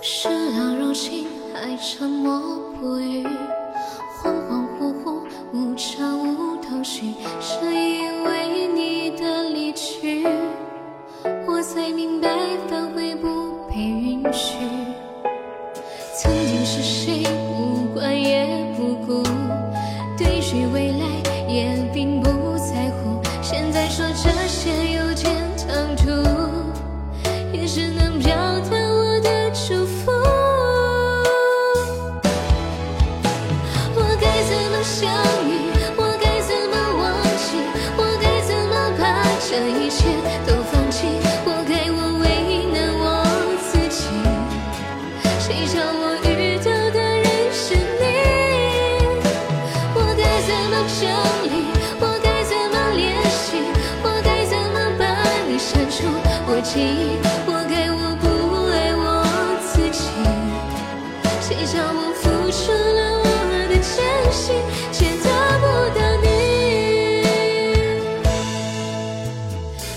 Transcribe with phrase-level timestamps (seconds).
[0.00, 2.40] 事到如今还沉默
[2.80, 3.26] 不语，
[4.22, 5.22] 恍恍惚惚，
[5.52, 10.24] 无常无头绪，是因为你的离去，
[11.48, 12.28] 我才明白
[12.68, 13.26] 反悔不
[13.68, 14.54] 被允许。
[16.14, 18.46] 曾经是谁，无关也
[18.76, 19.22] 不顾，
[20.16, 21.06] 对于未来
[21.48, 25.34] 也并不在乎，现在说这些有点
[34.98, 35.14] 怎么相
[35.46, 35.70] 遇？
[35.96, 37.46] 我该怎么忘记？
[37.96, 40.02] 我该怎么把这一切
[40.44, 41.06] 都放弃？
[41.44, 43.22] 我该我为难我
[43.62, 44.02] 自己。
[45.38, 48.02] 谁叫我遇到的人是你？
[49.94, 51.06] 我该怎么整
[51.44, 51.70] 理？
[52.00, 53.62] 我该怎么练习？
[54.02, 55.06] 我该怎么把
[55.46, 56.02] 你删除
[56.48, 57.37] 我记忆？
[64.38, 64.54] 心，
[64.92, 65.28] 却得
[65.60, 65.64] 不
[65.98, 66.26] 到你？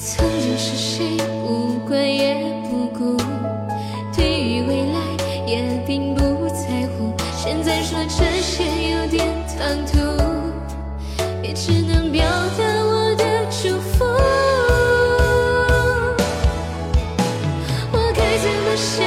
[0.00, 2.34] 曾经是谁，无关也
[2.70, 3.16] 不顾，
[4.16, 4.98] 对于未来
[5.46, 5.52] 也
[5.86, 7.12] 并不在乎。
[7.36, 9.98] 现在说这些有点唐突，
[11.42, 14.04] 也只能表达我的祝福。
[17.92, 19.04] 我该怎么想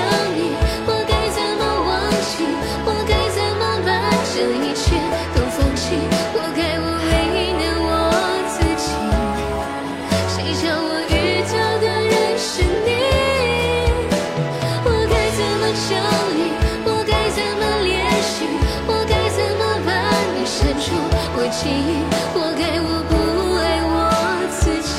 [21.55, 21.71] 己，
[22.33, 23.13] 我该我不
[23.55, 23.95] 爱我
[24.51, 24.91] 自己。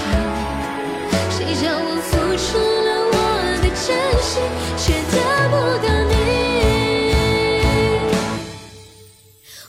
[1.28, 3.14] 谁叫我付出了我
[3.60, 3.86] 的真
[4.22, 4.40] 心，
[4.78, 5.14] 却得
[5.50, 6.12] 不到你？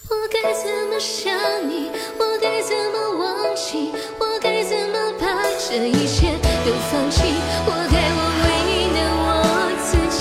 [0.09, 1.35] 我该怎么想
[1.67, 1.91] 你？
[2.17, 3.91] 我该怎么忘记？
[4.17, 5.25] 我该怎么把
[5.67, 6.31] 这一切
[6.65, 7.17] 都放弃？
[7.65, 8.47] 我该我为
[8.95, 9.21] 难我
[9.83, 10.17] 自己？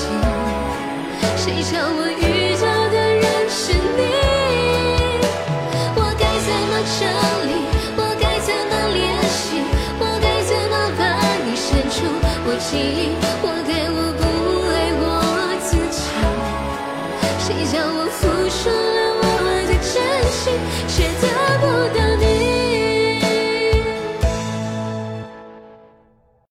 [1.37, 2.06] 谁叫我？
[12.57, 13.13] 我记忆？
[13.43, 14.25] 活该我不
[14.73, 15.05] 爱我
[15.61, 16.09] 自己。
[17.39, 19.25] 谁叫我付出了我
[19.69, 19.93] 的真
[20.33, 20.57] 心，
[20.89, 21.25] 却得
[21.61, 21.65] 不